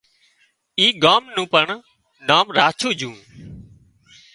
[0.79, 1.67] اي ڳام نُون پڻ
[2.27, 3.15] نام راڇوُن جھون